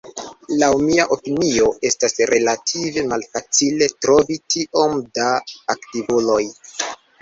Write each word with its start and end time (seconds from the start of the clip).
Laŭ 0.61 0.69
mia 0.85 1.05
opinio 1.15 1.67
estus 1.91 2.17
relative 2.33 3.05
malfacile 3.13 3.93
trovi 4.03 4.43
tiom 4.57 5.01
da 5.21 5.33
aktivuloj. 5.79 6.45